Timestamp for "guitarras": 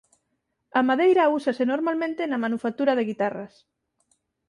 3.09-3.53